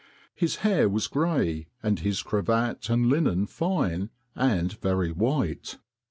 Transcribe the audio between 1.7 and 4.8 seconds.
and his cravat and linen fine, and